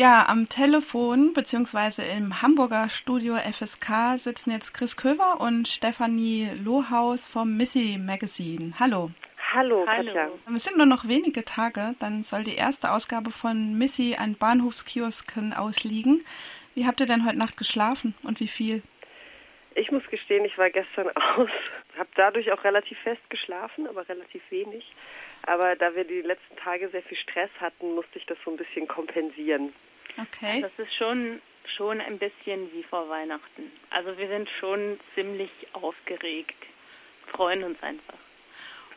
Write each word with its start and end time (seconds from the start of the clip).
Ja, 0.00 0.24
am 0.30 0.48
Telefon 0.48 1.34
bzw. 1.34 2.16
im 2.16 2.40
Hamburger 2.40 2.88
Studio 2.88 3.34
FSK 3.36 4.16
sitzen 4.16 4.50
jetzt 4.50 4.72
Chris 4.72 4.96
Köver 4.96 5.42
und 5.42 5.68
Stefanie 5.68 6.48
Lohaus 6.64 7.28
vom 7.28 7.58
Missy 7.58 7.98
Magazine. 8.00 8.72
Hallo. 8.80 9.10
Hallo, 9.52 9.84
Katja. 9.84 10.30
Es 10.54 10.64
sind 10.64 10.78
nur 10.78 10.86
noch 10.86 11.06
wenige 11.06 11.44
Tage, 11.44 11.96
dann 11.98 12.22
soll 12.22 12.44
die 12.44 12.54
erste 12.54 12.92
Ausgabe 12.92 13.30
von 13.30 13.76
Missy 13.76 14.16
an 14.18 14.36
Bahnhofskiosken 14.36 15.52
ausliegen. 15.52 16.24
Wie 16.74 16.86
habt 16.86 17.00
ihr 17.00 17.06
denn 17.06 17.26
heute 17.26 17.36
Nacht 17.36 17.58
geschlafen 17.58 18.14
und 18.22 18.40
wie 18.40 18.48
viel? 18.48 18.82
Ich 19.74 19.92
muss 19.92 20.06
gestehen, 20.06 20.46
ich 20.46 20.56
war 20.56 20.70
gestern 20.70 21.10
aus, 21.36 21.50
habe 21.98 22.08
dadurch 22.16 22.50
auch 22.52 22.64
relativ 22.64 22.98
fest 23.00 23.20
geschlafen, 23.28 23.86
aber 23.86 24.08
relativ 24.08 24.40
wenig. 24.48 24.94
Aber 25.46 25.76
da 25.76 25.94
wir 25.94 26.04
die 26.04 26.22
letzten 26.22 26.56
Tage 26.56 26.88
sehr 26.90 27.02
viel 27.02 27.18
Stress 27.18 27.50
hatten, 27.60 27.94
musste 27.94 28.18
ich 28.18 28.26
das 28.26 28.38
so 28.44 28.50
ein 28.50 28.56
bisschen 28.56 28.86
kompensieren. 28.86 29.72
Okay. 30.18 30.60
Das 30.60 30.72
ist 30.78 30.94
schon 30.94 31.40
schon 31.76 32.00
ein 32.00 32.18
bisschen 32.18 32.72
wie 32.72 32.82
vor 32.82 33.08
Weihnachten. 33.08 33.70
Also 33.90 34.16
wir 34.18 34.28
sind 34.28 34.48
schon 34.58 34.98
ziemlich 35.14 35.50
aufgeregt, 35.72 36.56
freuen 37.28 37.62
uns 37.62 37.80
einfach. 37.82 38.18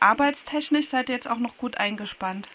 Arbeitstechnisch 0.00 0.88
seid 0.88 1.08
ihr 1.08 1.14
jetzt 1.14 1.30
auch 1.30 1.38
noch 1.38 1.56
gut 1.56 1.76
eingespannt. 1.78 2.48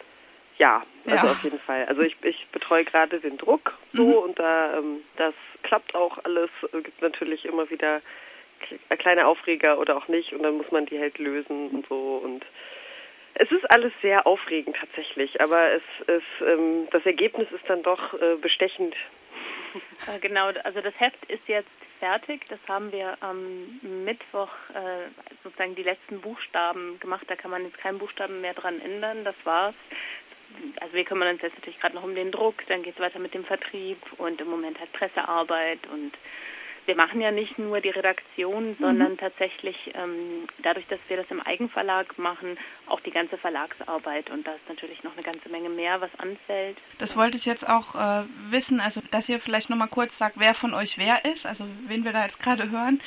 Ja, 0.57 0.83
also 1.05 1.25
ja. 1.25 1.31
auf 1.31 1.43
jeden 1.43 1.59
Fall. 1.59 1.85
Also 1.85 2.01
ich, 2.01 2.15
ich 2.21 2.47
betreue 2.51 2.83
gerade 2.83 3.19
den 3.19 3.37
Druck 3.37 3.77
so 3.93 4.05
mhm. 4.05 4.13
und 4.13 4.39
da 4.39 4.77
ähm, 4.77 5.01
das 5.15 5.33
klappt 5.63 5.95
auch 5.95 6.17
alles. 6.25 6.49
Es 6.73 6.83
gibt 6.83 7.01
natürlich 7.01 7.45
immer 7.45 7.69
wieder 7.69 8.01
kleine 8.97 9.25
Aufreger 9.25 9.79
oder 9.79 9.95
auch 9.95 10.09
nicht 10.09 10.33
und 10.33 10.43
dann 10.43 10.57
muss 10.57 10.69
man 10.71 10.85
die 10.85 10.99
halt 10.99 11.17
lösen 11.17 11.69
und 11.69 11.87
so 11.87 12.21
und 12.23 12.45
es 13.39 13.49
ist 13.51 13.71
alles 13.71 13.93
sehr 14.01 14.27
aufregend 14.27 14.75
tatsächlich, 14.75 15.39
aber 15.41 15.71
es 15.71 15.83
ist 16.07 16.45
ähm, 16.45 16.87
das 16.91 17.05
Ergebnis 17.05 17.49
ist 17.51 17.67
dann 17.67 17.81
doch 17.83 18.13
äh, 18.13 18.35
bestechend. 18.35 18.95
Äh, 20.07 20.19
genau, 20.19 20.47
also 20.63 20.81
das 20.81 20.93
Heft 20.99 21.23
ist 21.25 21.47
jetzt 21.47 21.69
fertig. 21.99 22.45
Das 22.49 22.59
haben 22.67 22.91
wir 22.91 23.17
am 23.21 23.79
Mittwoch 24.03 24.49
äh, 24.73 25.07
sozusagen 25.43 25.75
die 25.75 25.83
letzten 25.83 26.19
Buchstaben 26.19 26.99
gemacht. 26.99 27.25
Da 27.27 27.35
kann 27.35 27.51
man 27.51 27.63
jetzt 27.63 27.77
keinen 27.77 27.99
Buchstaben 27.99 28.41
mehr 28.41 28.53
dran 28.53 28.81
ändern. 28.81 29.23
Das 29.23 29.35
war's. 29.45 29.75
Also 30.81 30.93
wir 30.93 31.05
kümmern 31.05 31.29
uns 31.29 31.41
jetzt 31.41 31.55
natürlich 31.55 31.79
gerade 31.79 31.95
noch 31.95 32.03
um 32.03 32.15
den 32.15 32.31
Druck. 32.31 32.55
Dann 32.67 32.83
geht 32.83 32.95
es 32.95 32.99
weiter 32.99 33.19
mit 33.19 33.33
dem 33.33 33.45
Vertrieb 33.45 33.99
und 34.17 34.41
im 34.41 34.49
Moment 34.49 34.79
halt 34.79 34.91
Pressearbeit 34.93 35.79
und 35.91 36.11
wir 36.89 36.95
machen 36.95 37.21
ja 37.21 37.29
nicht 37.29 37.59
nur 37.59 37.81
die 37.81 37.91
Redaktion, 37.91 38.75
sondern 38.79 39.11
mhm. 39.11 39.17
tatsächlich 39.17 39.77
ähm, 39.93 40.47
dadurch, 40.63 40.87
dass 40.87 40.97
wir 41.07 41.17
das 41.17 41.27
im 41.29 41.39
Eigenverlag 41.39 42.17
machen, 42.17 42.57
auch 42.87 42.99
die 43.01 43.11
ganze 43.11 43.37
Verlagsarbeit. 43.37 44.31
Und 44.31 44.47
da 44.47 44.53
ist 44.53 44.67
natürlich 44.67 45.03
noch 45.03 45.13
eine 45.13 45.21
ganze 45.21 45.49
Menge 45.49 45.69
mehr, 45.69 46.01
was 46.01 46.09
anfällt. 46.17 46.77
Das 46.97 47.15
wollte 47.15 47.37
ich 47.37 47.45
jetzt 47.45 47.69
auch 47.69 47.93
äh, 47.93 48.23
wissen, 48.49 48.79
also 48.79 49.01
dass 49.11 49.29
ihr 49.29 49.39
vielleicht 49.39 49.69
nochmal 49.69 49.87
kurz 49.87 50.17
sagt, 50.17 50.39
wer 50.39 50.55
von 50.55 50.73
euch 50.73 50.97
wer 50.97 51.25
ist, 51.25 51.45
also 51.45 51.65
wen 51.85 52.05
wir 52.05 52.11
da 52.11 52.23
jetzt 52.23 52.41
gerade 52.41 52.71
hören. 52.71 52.99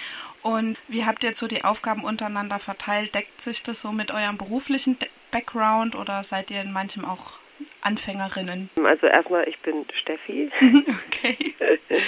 Und 0.43 0.79
wie 0.87 1.05
habt 1.05 1.25
ihr 1.25 1.31
jetzt 1.31 1.41
so 1.41 1.49
die 1.49 1.65
Aufgaben 1.65 2.05
untereinander 2.05 2.61
verteilt? 2.61 3.17
Deckt 3.17 3.41
sich 3.41 3.65
das 3.65 3.81
so 3.81 3.91
mit 3.91 4.13
eurem 4.13 4.39
beruflichen 4.39 4.97
Background 5.33 5.97
oder 5.97 6.23
seid 6.23 6.53
ihr 6.53 6.61
in 6.61 6.73
manchem 6.73 7.05
auch 7.05 7.33
Anfängerinnen? 7.81 8.71
Also 8.85 9.09
erstmal, 9.09 9.49
ich 9.49 9.59
bin 9.59 9.85
Steffi. 10.01 10.53
okay. 11.09 11.57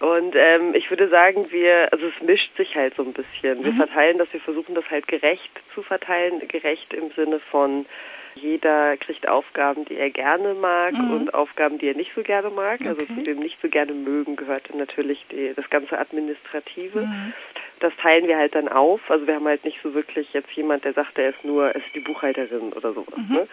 Und 0.00 0.34
ähm, 0.36 0.74
ich 0.74 0.88
würde 0.90 1.08
sagen, 1.08 1.50
wir, 1.50 1.92
also 1.92 2.06
es 2.06 2.22
mischt 2.22 2.56
sich 2.56 2.74
halt 2.76 2.94
so 2.94 3.02
ein 3.02 3.12
bisschen. 3.12 3.64
Wir 3.64 3.72
mhm. 3.72 3.78
verteilen 3.78 4.18
das, 4.18 4.32
wir 4.32 4.40
versuchen 4.40 4.74
das 4.74 4.88
halt 4.90 5.08
gerecht 5.08 5.50
zu 5.74 5.82
verteilen, 5.82 6.46
gerecht 6.46 6.94
im 6.94 7.10
Sinne 7.12 7.40
von 7.50 7.84
jeder 8.34 8.96
kriegt 8.96 9.28
Aufgaben, 9.28 9.84
die 9.86 9.96
er 9.96 10.10
gerne 10.10 10.54
mag 10.54 10.92
mhm. 10.92 11.12
und 11.12 11.34
Aufgaben, 11.34 11.78
die 11.78 11.88
er 11.88 11.96
nicht 11.96 12.12
so 12.14 12.22
gerne 12.22 12.50
mag. 12.50 12.80
Also 12.80 13.02
okay. 13.02 13.06
Also 13.08 13.14
zu 13.14 13.22
dem 13.22 13.38
nicht 13.40 13.58
so 13.60 13.68
gerne 13.68 13.92
mögen 13.92 14.36
gehört 14.36 14.70
dann 14.70 14.78
natürlich 14.78 15.24
die, 15.32 15.52
das 15.54 15.68
ganze 15.70 15.98
Administrative. 15.98 17.00
Mhm. 17.00 17.32
Das 17.80 17.92
teilen 18.00 18.26
wir 18.26 18.36
halt 18.36 18.54
dann 18.54 18.68
auf. 18.68 19.00
Also 19.10 19.26
wir 19.26 19.34
haben 19.34 19.46
halt 19.46 19.64
nicht 19.64 19.78
so 19.82 19.94
wirklich 19.94 20.32
jetzt 20.32 20.50
jemand, 20.52 20.84
der 20.84 20.92
sagt, 20.92 21.18
er 21.18 21.30
ist 21.30 21.44
nur, 21.44 21.68
er 21.68 21.76
ist 21.76 21.94
die 21.94 22.00
Buchhalterin 22.00 22.72
oder 22.72 22.92
sowas. 22.92 23.16
Mhm. 23.16 23.34
Ne? 23.34 23.48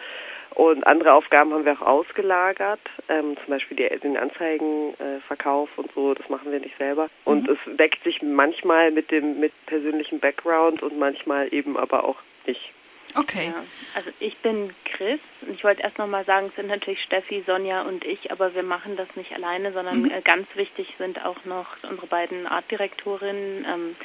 Und 0.56 0.86
andere 0.86 1.12
Aufgaben 1.12 1.52
haben 1.52 1.66
wir 1.66 1.74
auch 1.74 1.86
ausgelagert, 1.86 2.80
ähm, 3.10 3.36
zum 3.36 3.46
Beispiel 3.48 3.76
die, 3.76 4.00
den 4.00 4.16
Anzeigenverkauf 4.16 5.68
äh, 5.76 5.80
und 5.82 5.92
so, 5.92 6.14
das 6.14 6.26
machen 6.30 6.50
wir 6.50 6.58
nicht 6.60 6.78
selber. 6.78 7.10
Und 7.26 7.46
mhm. 7.46 7.58
es 7.66 7.76
deckt 7.76 8.02
sich 8.04 8.22
manchmal 8.22 8.90
mit 8.90 9.10
dem 9.10 9.38
mit 9.38 9.52
persönlichem 9.66 10.18
Background 10.18 10.82
und 10.82 10.98
manchmal 10.98 11.52
eben 11.52 11.76
aber 11.76 12.04
auch 12.04 12.16
nicht. 12.46 12.72
Okay. 13.14 13.52
Ja. 13.54 13.64
Also 13.94 14.08
ich 14.18 14.34
bin 14.38 14.72
Chris 14.86 15.20
und 15.42 15.54
ich 15.54 15.62
wollte 15.62 15.82
erst 15.82 15.98
nochmal 15.98 16.24
sagen, 16.24 16.46
es 16.46 16.56
sind 16.56 16.68
natürlich 16.68 17.02
Steffi, 17.02 17.44
Sonja 17.46 17.82
und 17.82 18.06
ich, 18.06 18.32
aber 18.32 18.54
wir 18.54 18.62
machen 18.62 18.96
das 18.96 19.14
nicht 19.14 19.32
alleine, 19.34 19.72
sondern 19.72 20.04
mhm. 20.04 20.10
Äh, 20.10 20.22
ganz 20.22 20.48
wichtig 20.54 20.88
sind 20.96 21.22
auch 21.22 21.44
noch 21.44 21.66
unsere 21.82 22.06
beiden 22.06 22.46
Artdirektorinnen. 22.46 23.66
Ähm, 23.68 23.96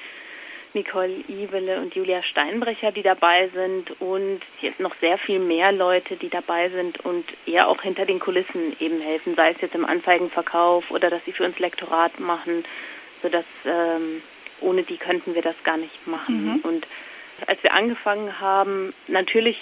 Nicole 0.74 1.24
Ivele 1.28 1.80
und 1.80 1.96
Julia 1.96 2.24
Steinbrecher, 2.24 2.92
die 2.92 3.02
dabei 3.02 3.50
sind 3.50 3.92
und 4.02 4.42
jetzt 4.62 4.80
noch 4.80 4.96
sehr 5.02 5.18
viel 5.18 5.40
mehr 5.40 5.72
Leute, 5.72 6.16
die 6.16 6.30
dabei 6.30 6.70
sind 6.70 7.00
und 7.02 7.26
eher 7.46 7.68
auch 7.68 7.82
hinter 7.82 8.06
den 8.06 8.20
Kulissen 8.20 8.76
eben 8.80 9.02
helfen, 9.02 9.36
sei 9.36 9.52
es 9.52 9.62
jetzt 9.62 9.76
im 9.76 9.86
Anzeigenverkauf 9.86 10.90
oder 10.92 11.10
dass 11.10 11.24
sie 11.26 11.34
für 11.34 11.44
uns 11.44 11.60
Lektorat 11.60 12.20
machen, 12.20 12.64
sodass 13.22 13.46
ähm, 13.66 14.22
ohne 14.62 14.84
die 14.84 14.98
könnten 14.98 15.36
wir 15.36 15.42
das 15.42 15.56
gar 15.64 15.78
nicht 15.78 16.08
machen. 16.08 16.46
Mhm. 16.46 16.60
Und 16.64 16.88
als 17.48 17.62
wir 17.64 17.74
angefangen 17.74 18.40
haben, 18.40 18.94
natürlich 19.08 19.58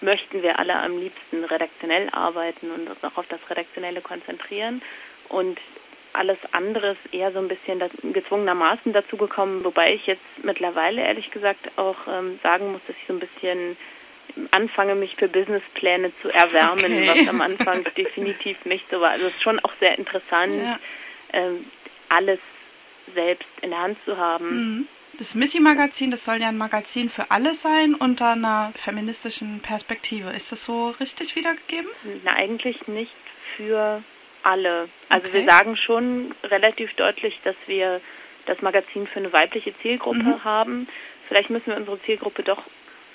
möchten 0.00 0.42
wir 0.42 0.58
alle 0.58 0.76
am 0.76 0.98
liebsten 0.98 1.44
redaktionell 1.44 2.08
arbeiten 2.10 2.70
und 2.70 2.88
uns 2.88 3.02
auch 3.02 3.16
auf 3.16 3.26
das 3.28 3.40
Redaktionelle 3.50 4.00
konzentrieren. 4.00 4.82
Und 5.28 5.58
alles 6.14 6.38
andere 6.52 6.92
ist 6.92 7.14
eher 7.14 7.32
so 7.32 7.38
ein 7.38 7.48
bisschen 7.48 7.78
das, 7.80 7.90
gezwungenermaßen 8.02 8.92
dazugekommen, 8.92 9.64
wobei 9.64 9.94
ich 9.94 10.06
jetzt 10.06 10.22
mittlerweile 10.42 11.02
ehrlich 11.02 11.30
gesagt 11.30 11.76
auch 11.76 11.96
ähm, 12.08 12.38
sagen 12.42 12.72
muss, 12.72 12.80
dass 12.86 12.96
ich 12.96 13.06
so 13.06 13.14
ein 13.14 13.20
bisschen 13.20 13.76
anfange, 14.52 14.94
mich 14.94 15.16
für 15.16 15.28
Businesspläne 15.28 16.12
zu 16.22 16.28
erwärmen, 16.30 16.84
okay. 16.84 17.08
was 17.08 17.28
am 17.28 17.40
Anfang 17.40 17.84
definitiv 17.96 18.64
nicht 18.64 18.84
so 18.90 19.00
war. 19.00 19.10
Also 19.10 19.26
es 19.26 19.34
ist 19.34 19.42
schon 19.42 19.60
auch 19.60 19.72
sehr 19.80 19.98
interessant, 19.98 20.62
ja. 20.62 20.78
ähm, 21.32 21.66
alles 22.08 22.40
selbst 23.14 23.48
in 23.60 23.70
der 23.70 23.80
Hand 23.80 23.98
zu 24.04 24.16
haben. 24.16 24.78
Mhm. 24.78 24.88
Das 25.18 25.34
Missy-Magazin, 25.36 26.10
das 26.10 26.24
soll 26.24 26.40
ja 26.40 26.48
ein 26.48 26.56
Magazin 26.56 27.08
für 27.08 27.30
alle 27.30 27.54
sein 27.54 27.94
unter 27.94 28.30
einer 28.30 28.72
feministischen 28.76 29.60
Perspektive. 29.60 30.30
Ist 30.30 30.50
das 30.50 30.64
so 30.64 30.88
richtig 30.88 31.36
wiedergegeben? 31.36 31.88
Na, 32.24 32.32
eigentlich 32.32 32.88
nicht 32.88 33.14
für 33.56 34.02
alle. 34.44 34.88
Also 35.08 35.28
okay. 35.28 35.40
wir 35.40 35.50
sagen 35.50 35.76
schon 35.76 36.34
relativ 36.44 36.92
deutlich, 36.94 37.38
dass 37.44 37.56
wir 37.66 38.00
das 38.46 38.60
Magazin 38.62 39.06
für 39.06 39.20
eine 39.20 39.32
weibliche 39.32 39.76
Zielgruppe 39.78 40.18
mhm. 40.18 40.44
haben. 40.44 40.88
Vielleicht 41.28 41.50
müssen 41.50 41.66
wir 41.66 41.76
unsere 41.76 42.00
Zielgruppe 42.02 42.42
doch 42.42 42.62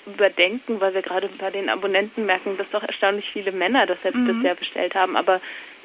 überdenken, 0.06 0.80
weil 0.80 0.94
wir 0.94 1.02
gerade 1.02 1.28
bei 1.38 1.50
den 1.50 1.68
Abonnenten 1.68 2.26
merken, 2.26 2.56
dass 2.56 2.68
doch 2.70 2.82
erstaunlich 2.82 3.28
viele 3.32 3.52
Männer 3.52 3.86
das 3.86 4.00
selbst 4.02 4.18
mhm. 4.18 4.38
bisher 4.38 4.54
bestellt 4.54 4.94
haben. 4.94 5.16
Aber 5.16 5.40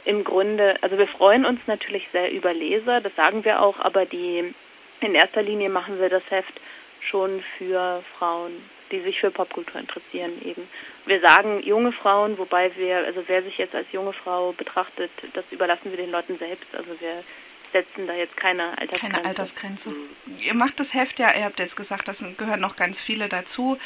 im 0.05 0.23
Grunde, 0.23 0.77
also 0.81 0.97
wir 0.97 1.07
freuen 1.07 1.45
uns 1.45 1.59
natürlich 1.67 2.07
sehr 2.11 2.31
über 2.31 2.53
Leser, 2.53 3.01
das 3.01 3.15
sagen 3.15 3.43
wir 3.43 3.61
auch, 3.61 3.79
aber 3.79 4.05
die 4.05 4.53
in 5.01 5.15
erster 5.15 5.41
Linie 5.41 5.69
machen 5.69 5.99
wir 5.99 6.09
das 6.09 6.23
Heft 6.29 6.59
schon 7.01 7.43
für 7.57 8.03
Frauen, 8.17 8.53
die 8.91 9.01
sich 9.01 9.19
für 9.19 9.31
Popkultur 9.31 9.79
interessieren 9.79 10.33
eben. 10.43 10.67
Wir 11.05 11.19
sagen 11.21 11.61
junge 11.63 11.91
Frauen, 11.91 12.37
wobei 12.37 12.75
wir, 12.75 12.97
also 12.97 13.23
wer 13.27 13.43
sich 13.43 13.57
jetzt 13.57 13.75
als 13.75 13.91
junge 13.91 14.13
Frau 14.13 14.53
betrachtet, 14.53 15.11
das 15.33 15.45
überlassen 15.51 15.91
wir 15.91 15.97
den 15.97 16.11
Leuten 16.11 16.37
selbst. 16.37 16.73
Also 16.73 16.99
wir 16.99 17.23
setzen 17.71 18.07
da 18.07 18.13
jetzt 18.13 18.37
keine 18.37 18.77
Altersgrenze. 18.77 19.15
Keine 19.15 19.25
Altersgrenze. 19.25 19.95
Ihr 20.41 20.53
macht 20.53 20.79
das 20.79 20.93
Heft 20.93 21.19
ja, 21.19 21.35
ihr 21.35 21.43
habt 21.43 21.59
jetzt 21.59 21.75
gesagt, 21.75 22.07
das 22.07 22.23
gehören 22.37 22.61
noch 22.61 22.75
ganz 22.75 23.01
viele 23.01 23.27
dazu, 23.27 23.77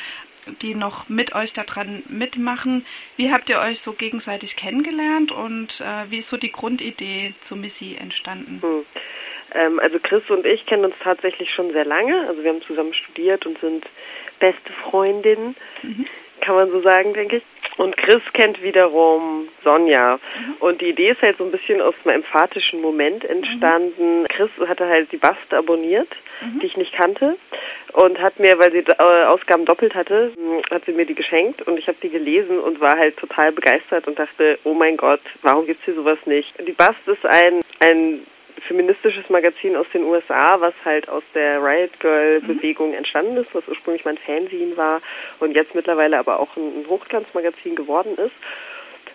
die 0.62 0.76
noch 0.76 1.10
mit 1.10 1.36
euch 1.36 1.54
daran 1.54 2.04
mitmachen. 2.08 2.86
Wie 3.18 3.32
habt 3.32 3.50
ihr 3.50 3.60
euch 3.60 3.82
so 3.82 3.94
gegenseitig 3.94 4.56
kennengelernt 4.56 5.32
und 5.32 5.82
äh, 5.82 6.10
wie 6.10 6.20
ist 6.20 6.30
so 6.30 6.38
die 6.38 6.52
Grundidee 6.52 7.34
zu 7.42 7.56
Missy 7.56 7.98
entstanden? 8.00 8.62
Hm. 8.62 8.86
Ähm, 9.54 9.80
also 9.80 10.00
Chris 10.00 10.24
und 10.30 10.46
ich 10.46 10.66
kennen 10.66 10.86
uns 10.86 10.96
tatsächlich 11.04 11.52
schon 11.52 11.72
sehr 11.72 11.86
lange. 11.86 12.28
Also 12.28 12.44
wir 12.44 12.52
haben 12.52 12.62
zusammen 12.62 12.94
studiert 12.94 13.46
und 13.46 13.60
sind 13.60 13.86
beste 14.40 14.72
Freundinnen, 14.84 15.56
mhm. 15.82 16.06
Kann 16.42 16.56
man 16.56 16.70
so 16.70 16.82
sagen, 16.82 17.14
denke 17.14 17.38
ich. 17.38 17.44
Und 17.78 17.96
Chris 17.96 18.22
kennt 18.34 18.62
wiederum 18.62 19.48
Sonja. 19.64 20.16
Mhm. 20.16 20.56
Und 20.60 20.82
die 20.82 20.90
Idee 20.90 21.12
ist 21.12 21.22
halt 21.22 21.38
so 21.38 21.46
ein 21.46 21.52
bisschen 21.52 21.80
aus 21.80 21.96
einem 22.04 22.18
emphatischen 22.18 22.82
Moment 22.82 23.24
entstanden. 23.24 24.24
Mhm. 24.24 24.28
Chris 24.28 24.50
hatte 24.68 24.86
halt 24.88 25.10
die 25.14 25.18
Bast 25.18 25.54
abonniert, 25.54 26.10
mhm. 26.42 26.60
die 26.60 26.66
ich 26.66 26.76
nicht 26.76 26.92
kannte. 26.92 27.38
Und 27.94 28.20
hat 28.20 28.38
mir, 28.38 28.60
weil 28.60 28.72
sie 28.74 28.80
äh, 28.80 29.24
Ausgaben 29.26 29.66
doppelt 29.66 29.96
hatte, 29.96 30.34
hat 30.70 30.84
sie 30.86 30.92
mir 30.92 31.06
die 31.06 31.16
geschenkt 31.16 31.62
und 31.64 31.80
ich 31.80 31.88
habe 31.88 31.98
die 32.04 32.10
gelesen 32.10 32.60
und 32.60 32.82
war 32.82 32.98
halt 32.98 33.18
total 33.18 33.52
begeistert 33.52 34.08
und 34.08 34.20
dachte, 34.20 34.60
oh 34.64 34.74
mein 34.74 34.98
Gott, 34.98 35.22
warum 35.42 35.66
gibt's 35.66 35.86
hier 35.86 35.96
sowas 35.96 36.20
nicht? 36.26 36.54
Die 36.68 36.74
Bast 36.74 37.00
ist 37.08 37.26
ein, 37.26 37.62
ein 37.80 38.26
feministisches 38.62 39.30
Magazin 39.30 39.76
aus 39.76 39.88
den 39.94 40.04
USA, 40.04 40.60
was 40.60 40.74
halt 40.86 41.10
aus 41.10 41.24
der 41.34 41.64
Riot 41.64 42.00
Girl 42.00 42.42
Bewegung 42.42 42.94
entstanden 42.94 43.38
ist, 43.38 43.54
was 43.54 43.68
ursprünglich 43.68 44.06
mein 44.06 44.18
Fanzine 44.18 44.78
war 44.78 45.02
und 45.40 45.56
jetzt 45.56 45.76
mittlerweile 45.76 46.18
aber 46.18 46.40
auch 46.40 46.56
ein 46.58 46.86
Hochglanzmagazin 46.88 47.76
geworden 47.76 48.16
ist. 48.18 48.36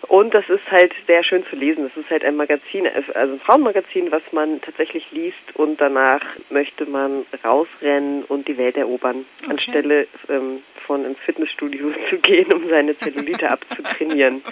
Und 0.07 0.33
das 0.33 0.47
ist 0.49 0.69
halt 0.69 0.93
sehr 1.07 1.23
schön 1.23 1.45
zu 1.49 1.55
lesen. 1.55 1.85
Das 1.85 1.97
ist 1.97 2.09
halt 2.09 2.23
ein 2.23 2.35
Magazin, 2.35 2.87
also 2.87 3.13
ein 3.13 3.39
Frauenmagazin, 3.39 4.11
was 4.11 4.21
man 4.31 4.61
tatsächlich 4.61 5.09
liest 5.11 5.55
und 5.55 5.81
danach 5.81 6.21
möchte 6.49 6.85
man 6.85 7.25
rausrennen 7.43 8.23
und 8.25 8.47
die 8.47 8.57
Welt 8.57 8.77
erobern, 8.77 9.25
okay. 9.41 9.51
anstelle 9.51 10.07
ähm, 10.29 10.61
von 10.85 11.05
ins 11.05 11.19
Fitnessstudio 11.19 11.91
zu 12.09 12.17
gehen, 12.17 12.51
um 12.53 12.69
seine 12.69 12.97
Zellulite 12.99 13.49
abzutrainieren. 13.51 14.43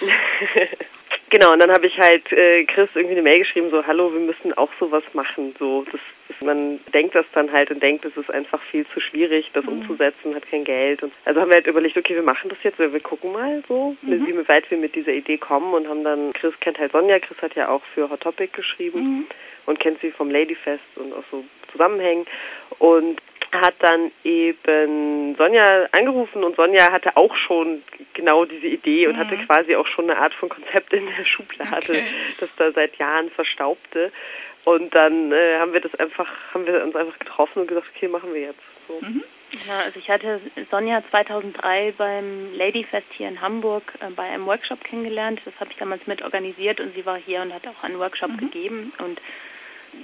Okay. 0.00 0.68
Genau, 1.30 1.52
und 1.52 1.60
dann 1.60 1.70
habe 1.70 1.86
ich 1.86 1.98
halt 1.98 2.32
äh, 2.32 2.64
Chris 2.64 2.88
irgendwie 2.94 3.14
eine 3.14 3.22
Mail 3.22 3.40
geschrieben, 3.40 3.70
so, 3.70 3.86
hallo, 3.86 4.12
wir 4.12 4.20
müssen 4.20 4.56
auch 4.56 4.70
sowas 4.80 5.02
machen. 5.12 5.54
So, 5.58 5.84
das, 5.90 6.00
das, 6.28 6.36
man 6.42 6.80
denkt 6.94 7.14
das 7.14 7.26
dann 7.34 7.52
halt 7.52 7.70
und 7.70 7.82
denkt, 7.82 8.04
es 8.06 8.16
ist 8.16 8.30
einfach 8.30 8.62
viel 8.70 8.86
zu 8.94 9.00
schwierig, 9.00 9.50
das 9.52 9.64
mhm. 9.64 9.80
umzusetzen, 9.80 10.34
hat 10.34 10.48
kein 10.50 10.64
Geld. 10.64 11.02
Und 11.02 11.12
also 11.26 11.40
haben 11.40 11.50
wir 11.50 11.56
halt 11.56 11.66
überlegt, 11.66 11.98
okay, 11.98 12.14
wir 12.14 12.22
machen 12.22 12.48
das 12.48 12.58
jetzt, 12.62 12.78
wir, 12.78 12.92
wir 12.92 13.00
gucken 13.00 13.32
mal 13.32 13.62
so, 13.68 13.94
mhm. 14.00 14.26
wie 14.26 14.48
weit 14.48 14.70
wir 14.70 14.78
mit 14.78 14.94
dieser 14.94 15.12
Idee 15.12 15.36
kommen 15.36 15.74
und 15.74 15.86
haben 15.86 16.02
dann, 16.02 16.32
Chris 16.32 16.54
kennt 16.60 16.78
halt 16.78 16.92
Sonja, 16.92 17.18
Chris 17.18 17.40
hat 17.42 17.54
ja 17.54 17.68
auch 17.68 17.82
für 17.94 18.08
Hot 18.08 18.20
Topic 18.20 18.50
geschrieben 18.56 19.00
mhm. 19.00 19.26
und 19.66 19.80
kennt 19.80 20.00
sie 20.00 20.10
vom 20.10 20.30
Ladyfest 20.30 20.96
und 20.96 21.12
auch 21.12 21.24
so 21.30 21.44
Zusammenhängen. 21.72 22.26
Und 22.78 23.20
hat 23.52 23.74
dann 23.80 24.12
eben 24.24 25.34
Sonja 25.36 25.86
angerufen 25.92 26.44
und 26.44 26.56
Sonja 26.56 26.92
hatte 26.92 27.16
auch 27.16 27.34
schon 27.36 27.82
genau 28.14 28.44
diese 28.44 28.66
Idee 28.66 29.06
und 29.06 29.14
mhm. 29.14 29.18
hatte 29.18 29.36
quasi 29.46 29.74
auch 29.74 29.86
schon 29.86 30.10
eine 30.10 30.20
Art 30.20 30.34
von 30.34 30.48
Konzept 30.48 30.92
in 30.92 31.06
der 31.06 31.24
Schublade, 31.24 31.76
okay. 31.88 32.04
das 32.40 32.50
da 32.56 32.72
seit 32.72 32.96
Jahren 32.96 33.30
verstaubte. 33.30 34.12
Und 34.64 34.94
dann 34.94 35.32
äh, 35.32 35.58
haben 35.58 35.72
wir 35.72 35.80
das 35.80 35.94
einfach, 35.94 36.28
haben 36.52 36.66
wir 36.66 36.84
uns 36.84 36.94
einfach 36.94 37.18
getroffen 37.18 37.60
und 37.60 37.68
gesagt, 37.68 37.86
okay, 37.94 38.08
machen 38.08 38.34
wir 38.34 38.42
jetzt. 38.42 38.60
So. 38.86 39.00
Mhm. 39.00 39.22
Ja, 39.66 39.80
also 39.80 39.98
ich 39.98 40.10
hatte 40.10 40.40
Sonja 40.70 41.02
2003 41.08 41.94
beim 41.96 42.54
Ladyfest 42.54 43.06
hier 43.16 43.28
in 43.28 43.40
Hamburg 43.40 43.94
äh, 44.00 44.10
bei 44.10 44.24
einem 44.24 44.44
Workshop 44.44 44.84
kennengelernt. 44.84 45.40
Das 45.46 45.54
habe 45.58 45.70
ich 45.70 45.78
damals 45.78 46.06
mit 46.06 46.20
organisiert 46.22 46.80
und 46.80 46.94
sie 46.94 47.06
war 47.06 47.16
hier 47.16 47.40
und 47.40 47.54
hat 47.54 47.66
auch 47.66 47.82
einen 47.82 47.98
Workshop 47.98 48.32
mhm. 48.32 48.36
gegeben 48.36 48.92
und 48.98 49.20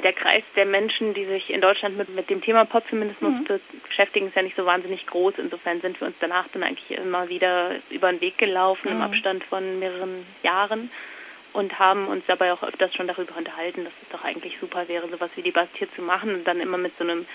der 0.03 0.13
Kreis 0.13 0.43
der 0.57 0.67
Menschen, 0.67 1.15
die 1.15 1.25
sich 1.25 1.51
in 1.51 1.61
Deutschland 1.61 1.97
mit, 1.97 2.09
mit 2.15 2.31
dem 2.31 2.43
Thema 2.43 2.65
Popfeminismus 2.65 3.33
mhm. 3.33 3.61
beschäftigen, 3.87 4.29
ist 4.29 4.37
ja 4.37 4.43
nicht 4.43 4.57
so 4.57 4.67
wahnsinnig 4.67 5.07
groß. 5.07 5.35
Insofern 5.39 5.81
sind 5.81 6.01
wir 6.01 6.09
uns 6.09 6.17
danach 6.21 6.47
dann 6.53 6.63
eigentlich 6.63 6.99
immer 6.99 7.29
wieder 7.29 7.77
über 7.91 8.11
den 8.11 8.21
Weg 8.21 8.39
gelaufen 8.39 8.89
mhm. 8.89 8.97
im 8.97 9.03
Abstand 9.03 9.45
von 9.45 9.79
mehreren 9.79 10.27
Jahren 10.43 10.91
und 11.53 11.79
haben 11.79 12.09
uns 12.09 12.25
dabei 12.27 12.53
auch 12.53 12.63
öfters 12.63 12.95
schon 12.95 13.07
darüber 13.07 13.37
unterhalten, 13.37 13.85
dass 13.85 13.93
es 14.03 14.09
doch 14.11 14.25
eigentlich 14.25 14.59
super 14.61 14.89
wäre, 14.89 15.09
sowas 15.09 15.31
wie 15.37 15.43
die 15.43 15.53
Bastie 15.53 15.89
zu 15.95 16.03
machen 16.03 16.35
und 16.35 16.45
dann 16.45 16.61
immer 16.61 16.79
mit 16.79 16.97
so 16.99 17.05
einem 17.05 17.27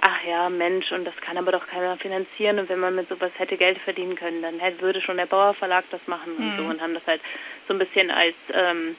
ach 0.00 0.24
ja, 0.24 0.48
Mensch, 0.48 0.92
und 0.92 1.04
das 1.04 1.16
kann 1.16 1.36
aber 1.38 1.52
doch 1.52 1.66
keiner 1.66 1.96
finanzieren 1.96 2.58
und 2.58 2.68
wenn 2.68 2.78
man 2.78 2.94
mit 2.94 3.08
sowas 3.08 3.32
hätte 3.36 3.56
Geld 3.56 3.78
verdienen 3.78 4.14
können, 4.14 4.42
dann 4.42 4.60
hätte, 4.60 4.80
würde 4.80 5.00
schon 5.00 5.16
der 5.16 5.26
Bauer 5.26 5.54
Verlag 5.54 5.84
das 5.90 6.00
machen 6.06 6.36
und 6.36 6.54
mhm. 6.54 6.56
so 6.56 6.64
und 6.64 6.80
haben 6.80 6.94
das 6.94 7.06
halt 7.06 7.20
so 7.66 7.74
ein 7.74 7.78
bisschen 7.78 8.10
als 8.10 8.36
ähm, 8.52 8.96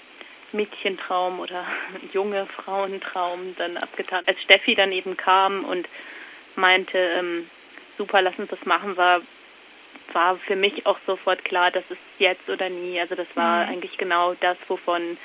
Mädchentraum 0.53 1.39
oder 1.39 1.65
junge 2.13 2.45
Frauentraum 2.47 3.55
dann 3.57 3.77
abgetan. 3.77 4.23
Als 4.25 4.41
Steffi 4.41 4.75
dann 4.75 4.91
eben 4.91 5.17
kam 5.17 5.65
und 5.65 5.87
meinte, 6.55 6.97
ähm, 6.97 7.49
super, 7.97 8.21
lass 8.21 8.37
uns 8.37 8.49
das 8.49 8.65
machen, 8.65 8.97
war 8.97 9.21
war 10.13 10.37
für 10.37 10.55
mich 10.55 10.87
auch 10.87 10.97
sofort 11.05 11.43
klar, 11.45 11.69
das 11.69 11.83
ist 11.89 11.99
jetzt 12.17 12.49
oder 12.49 12.69
nie. 12.69 12.99
Also 12.99 13.15
das 13.15 13.27
war 13.35 13.65
mhm. 13.65 13.71
eigentlich 13.71 13.97
genau 13.97 14.33
das, 14.35 14.57
wovon 14.67 15.17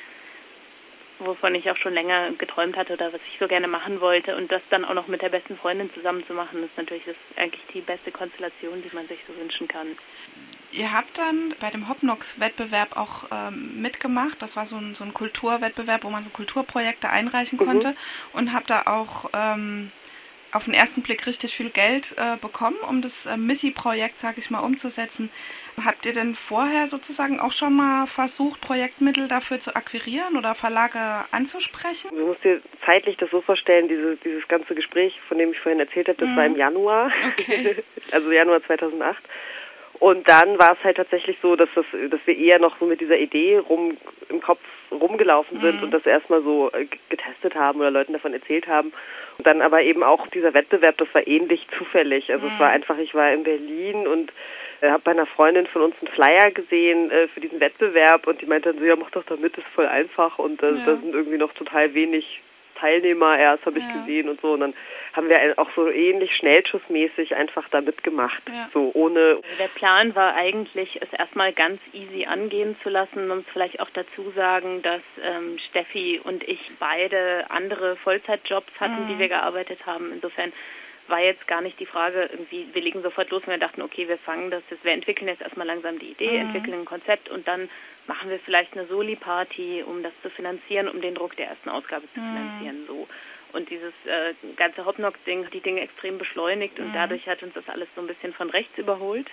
wovon 1.21 1.55
ich 1.55 1.71
auch 1.71 1.77
schon 1.77 1.95
länger 1.95 2.33
geträumt 2.33 2.77
hatte 2.77 2.95
oder 2.95 3.13
was 3.13 3.21
ich 3.29 3.39
so 3.39 3.47
gerne 3.47 3.69
machen 3.69 4.01
wollte 4.01 4.37
und 4.37 4.51
das 4.51 4.63
dann 4.71 4.85
auch 4.85 4.95
noch 4.95 5.07
mit 5.07 5.23
der 5.23 5.29
besten 5.29 5.57
Freundin 5.57 5.93
zusammen 5.95 6.27
zu 6.27 6.35
machen, 6.35 6.63
ist 6.65 6.77
natürlich 6.77 7.05
das 7.05 7.17
eigentlich 7.37 7.63
die 7.73 7.81
beste 7.81 8.11
Konstellation, 8.11 8.83
die 8.83 8.95
man 8.95 9.07
sich 9.07 9.21
so 9.27 9.37
wünschen 9.41 9.69
kann. 9.69 9.97
Ihr 10.75 10.93
habt 10.93 11.19
dann 11.19 11.55
bei 11.61 11.71
dem 11.71 11.89
Hopnox-Wettbewerb 11.89 12.97
auch 12.97 13.25
ähm, 13.31 13.81
mitgemacht. 13.81 14.43
Das 14.43 14.57
war 14.57 14.67
so 14.67 14.77
ein, 14.77 14.95
so 14.95 15.05
ein 15.05 15.15
Kulturwettbewerb, 15.15 16.03
wo 16.05 16.11
man 16.11 16.25
so 16.25 16.31
Kulturprojekte 16.31 17.09
einreichen 17.09 17.59
mhm. 17.61 17.65
konnte 17.65 17.97
und 18.33 18.53
habt 18.53 18.71
da 18.71 18.83
auch 18.87 19.31
ähm, 19.33 19.93
auf 20.55 20.65
den 20.65 20.75
ersten 20.75 21.03
Blick 21.03 21.27
richtig 21.27 21.57
viel 21.57 21.71
Geld 21.71 22.15
äh, 22.17 22.37
bekommen, 22.41 22.77
um 22.89 23.03
das 23.03 23.27
äh, 23.27 23.37
Missy-Projekt, 23.37 24.19
sage 24.19 24.39
ich 24.39 24.51
mal, 24.51 24.61
umzusetzen. 24.61 25.31
Habt 25.85 26.07
ihr 26.07 26.13
denn 26.13 26.35
vorher 26.35 26.87
sozusagen 26.87 27.41
auch 27.41 27.53
schon 27.53 27.75
mal 27.75 28.07
versucht, 28.07 28.61
Projektmittel 28.61 29.27
dafür 29.27 29.59
zu 29.59 29.75
akquirieren 29.75 30.37
oder 30.37 30.55
Verlage 30.55 31.25
anzusprechen? 31.33 32.11
Du 32.11 32.27
musst 32.27 32.45
dir 32.45 32.61
zeitlich 32.87 33.17
das 33.17 33.31
so 33.31 33.41
vorstellen, 33.41 33.89
diese, 33.89 34.17
dieses 34.25 34.47
ganze 34.47 34.75
Gespräch, 34.75 35.21
von 35.29 35.39
dem 35.39 35.51
ich 35.51 35.59
vorhin 35.59 35.81
erzählt 35.81 36.09
habe, 36.09 36.19
das 36.19 36.29
mhm. 36.29 36.37
war 36.37 36.47
im 36.47 36.57
Januar, 36.57 37.13
okay. 37.33 37.83
also 38.13 38.31
Januar 38.31 38.63
2008. 38.65 39.23
Und 40.01 40.29
dann 40.29 40.59
war 40.59 40.73
es 40.73 40.85
halt 40.85 40.97
tatsächlich 40.97 41.37
so, 41.41 41.57
dass 41.57 41.69
das, 41.75 41.85
dass 42.11 42.21
wir 42.25 42.37
eher 42.37 42.59
noch 42.59 42.79
so 42.79 42.87
mit 42.87 43.01
dieser 43.01 43.17
Idee 43.17 43.59
rum 43.59 43.97
im 44.29 44.41
Kopf 44.41 44.61
rumgelaufen 44.91 45.61
sind 45.61 45.79
mhm. 45.79 45.85
und 45.85 45.91
das 45.93 46.07
erstmal 46.07 46.43
so 46.43 46.71
äh, 46.73 46.87
getestet 47.09 47.55
haben 47.55 47.81
oder 47.81 47.91
Leuten 47.91 48.13
davon 48.13 48.33
erzählt 48.33 48.67
haben. 48.67 48.93
Und 49.39 49.47
dann 49.47 49.63
aber 49.63 49.83
eben 49.83 50.03
auch 50.03 50.27
dieser 50.29 50.55
Wettbewerb, 50.55 50.99
das 50.99 51.09
war 51.13 51.27
ähnlich 51.27 51.67
zufällig. 51.79 52.33
Also 52.33 52.47
mhm. 52.47 52.53
es 52.55 52.61
war 52.61 52.71
einfach, 52.71 52.99
ich 52.99 53.15
war 53.15 53.31
in 53.33 53.45
Berlin 53.45 54.07
und 54.07 54.33
äh, 54.81 54.91
habe 54.91 55.03
bei 55.03 55.11
einer 55.13 55.27
Freundin 55.27 55.67
von 55.67 55.83
uns 55.83 55.95
einen 56.01 56.13
Flyer 56.13 56.51
gesehen 56.51 57.11
äh, 57.11 57.29
für 57.29 57.41
diesen 57.41 57.61
Wettbewerb 57.61 58.27
und 58.27 58.41
die 58.41 58.47
meinte 58.47 58.71
dann 58.71 58.79
so, 58.79 58.85
ja 58.85 58.97
mach 58.97 59.11
doch 59.11 59.25
da 59.25 59.37
mit, 59.37 59.57
ist 59.57 59.67
voll 59.75 59.87
einfach 59.87 60.39
und 60.39 60.63
äh, 60.63 60.73
ja. 60.73 60.87
da 60.87 60.97
sind 60.97 61.15
irgendwie 61.15 61.39
noch 61.39 61.53
total 61.55 61.95
wenig 61.95 62.43
Teilnehmer 62.85 63.39
erst, 63.39 63.65
habe 63.65 63.79
ich 63.79 63.85
ja. 63.85 64.01
gesehen 64.01 64.29
und 64.29 64.41
so. 64.43 64.53
Und 64.53 64.61
dann 64.61 64.75
haben 65.15 65.29
wir 65.29 65.59
auch 65.59 65.71
so 65.75 65.89
ähnlich 65.89 66.31
schnellschussmäßig 66.37 67.35
einfach 67.35 67.67
da 67.71 67.81
mitgemacht. 67.81 68.43
Ja. 68.47 68.69
So 68.75 68.91
ohne. 68.93 69.39
Also 69.43 69.43
der 69.59 69.69
Plan 69.69 70.15
war 70.15 70.35
eigentlich, 70.35 71.01
es 71.01 71.11
erstmal 71.19 71.53
ganz 71.55 71.81
easy 71.95 72.27
angehen 72.27 72.77
zu 72.83 72.91
lassen. 72.91 73.27
Man 73.27 73.39
muss 73.39 73.47
vielleicht 73.53 73.81
auch 73.81 73.91
dazu 73.95 74.31
sagen, 74.37 74.83
dass 74.83 75.01
ähm, 75.23 75.59
Steffi 75.71 76.21
und 76.23 76.47
ich 76.47 76.61
beide 76.79 77.47
andere 77.49 77.97
Vollzeitjobs 77.97 78.73
hatten, 78.79 79.05
mhm. 79.05 79.09
die 79.09 79.19
wir 79.19 79.29
gearbeitet 79.29 79.87
haben. 79.87 80.13
Insofern 80.13 80.53
war 81.09 81.21
jetzt 81.21 81.47
gar 81.47 81.61
nicht 81.61 81.79
die 81.81 81.87
Frage, 81.87 82.29
irgendwie, 82.33 82.67
wir 82.73 82.83
legen 82.83 83.03
sofort 83.03 83.31
los 83.31 83.43
und 83.43 83.51
wir 83.51 83.59
dachten, 83.59 83.83
okay, 83.83 84.09
wir 84.09 84.19
fangen 84.19 84.51
das, 84.51 84.63
jetzt, 84.71 84.85
wir 84.85 84.93
entwickeln 84.93 85.29
jetzt 85.29 85.43
erstmal 85.43 85.67
langsam 85.67 85.99
die 85.99 86.11
Idee, 86.11 86.33
mhm. 86.33 86.47
entwickeln 86.47 86.81
ein 86.81 86.85
Konzept 86.85 87.29
und 87.31 87.47
dann 87.47 87.69
machen 88.07 88.31
wir 88.31 88.39
vielleicht 88.41 88.73
eine 88.73 88.87
Soli-Party, 88.87 89.85
um 89.87 90.03
das 90.03 90.13
zu 90.23 90.31
finanzieren, 90.31 90.89
um 90.89 91.01
den 91.01 91.15
Druck 91.15 91.37
der 91.37 91.49
ersten 91.49 91.69
Ausgabe 91.71 92.07
zu 92.13 92.21
mhm. 92.21 92.37
finanzieren, 92.37 92.85
so. 92.87 93.09
Und 93.53 93.71
dieses 93.71 93.93
äh, 94.05 94.35
ganze 94.57 94.85
Hopknock-Ding 94.85 95.47
hat 95.47 95.55
die 95.55 95.61
Dinge 95.61 95.81
extrem 95.81 96.19
beschleunigt 96.19 96.79
und 96.81 96.89
mhm. 96.89 96.93
dadurch 96.93 97.27
hat 97.29 97.43
uns 97.43 97.55
das 97.55 97.69
alles 97.69 97.89
so 97.95 98.01
ein 98.01 98.09
bisschen 98.09 98.33
von 98.33 98.51
rechts 98.51 98.77
überholt, 98.77 99.29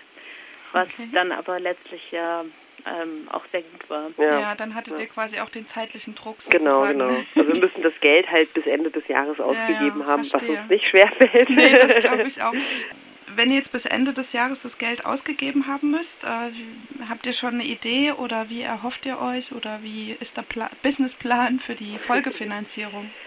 was 0.73 0.87
okay. 0.89 1.09
dann 1.11 1.31
aber 1.31 1.59
letztlich 1.59 2.11
ja 2.11 2.45
ähm, 2.85 3.27
auch 3.31 3.43
sehr 3.51 3.63
gut 3.63 3.89
war. 3.89 4.11
Ja, 4.17 4.39
ja 4.39 4.55
dann 4.55 4.75
hattet 4.75 4.93
ja. 4.93 5.01
ihr 5.01 5.07
quasi 5.07 5.39
auch 5.39 5.49
den 5.49 5.65
zeitlichen 5.67 6.13
Druck 6.15 6.41
sozusagen. 6.41 6.97
Genau, 6.99 7.07
genau. 7.07 7.23
Also 7.35 7.53
wir 7.53 7.59
müssen 7.59 7.81
das 7.81 7.93
Geld 7.99 8.29
halt 8.29 8.53
bis 8.53 8.65
Ende 8.67 8.91
des 8.91 9.07
Jahres 9.07 9.39
ausgegeben 9.39 10.01
ja, 10.01 10.05
haben, 10.05 10.23
verstehe. 10.23 10.53
was 10.53 10.59
uns 10.59 10.69
nicht 10.69 10.87
schwerfällt. 10.87 11.49
Nee, 11.49 11.71
das 11.73 11.95
glaube 11.97 12.23
ich 12.27 12.41
auch. 12.41 12.53
Wenn 13.35 13.49
ihr 13.49 13.57
jetzt 13.57 13.71
bis 13.71 13.85
Ende 13.85 14.13
des 14.13 14.33
Jahres 14.33 14.61
das 14.61 14.77
Geld 14.77 15.05
ausgegeben 15.05 15.67
haben 15.67 15.91
müsst, 15.91 16.23
äh, 16.23 16.51
habt 17.07 17.25
ihr 17.25 17.33
schon 17.33 17.55
eine 17.55 17.65
Idee 17.65 18.11
oder 18.11 18.49
wie 18.49 18.61
erhofft 18.61 19.05
ihr 19.05 19.19
euch 19.19 19.51
oder 19.51 19.83
wie 19.83 20.15
ist 20.19 20.37
der 20.37 20.41
Pla 20.43 20.69
Businessplan 20.81 21.59
für 21.59 21.75
die 21.75 21.97
Folgefinanzierung? 21.97 23.09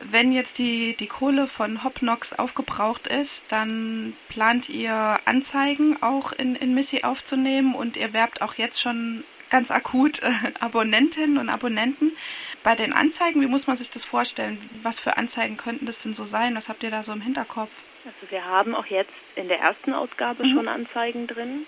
wenn 0.00 0.32
jetzt 0.32 0.58
die, 0.58 0.94
die 0.94 1.06
Kohle 1.06 1.46
von 1.46 1.82
Hopnox 1.82 2.32
aufgebraucht 2.32 3.06
ist, 3.06 3.44
dann 3.48 4.14
plant 4.28 4.68
ihr 4.68 5.20
Anzeigen 5.24 6.02
auch 6.02 6.32
in, 6.32 6.54
in 6.54 6.74
Missy 6.74 7.02
aufzunehmen 7.02 7.74
und 7.74 7.96
ihr 7.96 8.12
werbt 8.12 8.42
auch 8.42 8.54
jetzt 8.54 8.80
schon 8.80 9.24
ganz 9.48 9.70
akut 9.70 10.20
äh, 10.22 10.32
Abonnentinnen 10.60 11.38
und 11.38 11.48
Abonnenten. 11.48 12.12
Bei 12.62 12.74
den 12.74 12.92
Anzeigen, 12.92 13.40
wie 13.40 13.46
muss 13.46 13.66
man 13.66 13.76
sich 13.76 13.90
das 13.90 14.04
vorstellen? 14.04 14.58
Was 14.82 14.98
für 14.98 15.16
Anzeigen 15.16 15.56
könnten 15.56 15.86
das 15.86 16.02
denn 16.02 16.14
so 16.14 16.24
sein? 16.24 16.56
Was 16.56 16.68
habt 16.68 16.82
ihr 16.82 16.90
da 16.90 17.02
so 17.02 17.12
im 17.12 17.20
Hinterkopf? 17.20 17.70
Also 18.06 18.30
wir 18.30 18.44
haben 18.44 18.74
auch 18.74 18.86
jetzt 18.86 19.12
in 19.34 19.48
der 19.48 19.58
ersten 19.58 19.92
Ausgabe 19.92 20.44
mhm. 20.44 20.54
schon 20.54 20.68
Anzeigen 20.68 21.26
drin 21.26 21.66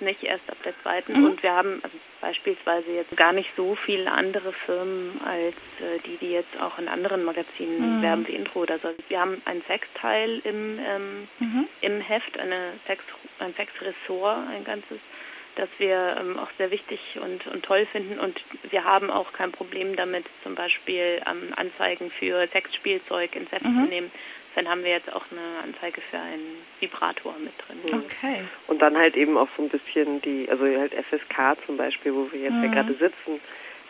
nicht 0.00 0.22
erst 0.22 0.48
ab 0.50 0.58
der 0.64 0.74
zweiten. 0.82 1.20
Mhm. 1.20 1.24
Und 1.24 1.42
wir 1.42 1.52
haben 1.52 1.80
also 1.82 1.96
beispielsweise 2.20 2.90
jetzt 2.92 3.16
gar 3.16 3.32
nicht 3.32 3.48
so 3.56 3.76
viele 3.76 4.10
andere 4.10 4.52
Firmen 4.52 5.20
als 5.24 5.54
äh, 5.80 5.98
die, 6.04 6.16
die 6.18 6.32
jetzt 6.32 6.60
auch 6.60 6.78
in 6.78 6.88
anderen 6.88 7.24
Magazinen 7.24 7.98
mhm. 7.98 8.02
werben 8.02 8.28
wie 8.28 8.32
Intro 8.32 8.62
oder 8.62 8.78
so. 8.78 8.88
Wir 9.08 9.20
haben 9.20 9.40
ein 9.44 9.62
Sexteil 9.66 10.40
im, 10.44 10.78
ähm, 10.78 11.28
mhm. 11.38 11.68
im 11.80 12.00
Heft, 12.00 12.38
eine 12.38 12.72
Sex, 12.86 13.02
ein 13.38 13.54
Sexressort, 13.54 14.48
ein 14.48 14.64
ganzes 14.64 14.98
das 15.56 15.70
wir 15.78 16.18
ähm, 16.20 16.38
auch 16.38 16.50
sehr 16.58 16.70
wichtig 16.70 17.00
und, 17.18 17.46
und 17.46 17.64
toll 17.64 17.86
finden. 17.86 18.18
Und 18.18 18.38
wir 18.68 18.84
haben 18.84 19.10
auch 19.10 19.32
kein 19.32 19.52
Problem 19.52 19.96
damit, 19.96 20.26
zum 20.42 20.54
Beispiel 20.54 21.22
ähm, 21.26 21.54
Anzeigen 21.56 22.10
für 22.10 22.46
Sexspielzeug 22.48 23.34
ins 23.34 23.50
Heft 23.50 23.64
mhm. 23.64 23.84
zu 23.84 23.88
nehmen. 23.88 24.10
Dann 24.56 24.68
haben 24.68 24.82
wir 24.82 24.90
jetzt 24.90 25.12
auch 25.12 25.24
eine 25.30 25.62
Anzeige 25.62 26.00
für 26.10 26.18
einen 26.18 26.56
Vibrator 26.80 27.34
mit 27.38 27.52
drin. 27.58 28.02
Okay. 28.06 28.42
Und 28.66 28.80
dann 28.80 28.96
halt 28.96 29.14
eben 29.14 29.36
auch 29.36 29.48
so 29.54 29.62
ein 29.62 29.68
bisschen 29.68 30.22
die, 30.22 30.48
also 30.50 30.64
halt 30.64 30.94
FSK 30.94 31.58
zum 31.66 31.76
Beispiel, 31.76 32.14
wo 32.14 32.32
wir 32.32 32.40
jetzt 32.40 32.54
mhm. 32.54 32.64
ja 32.64 32.70
gerade 32.70 32.94
sitzen, 32.94 33.38